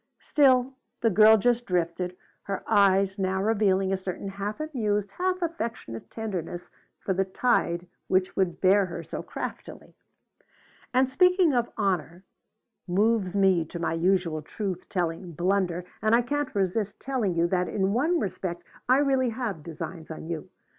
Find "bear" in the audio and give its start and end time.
8.59-8.87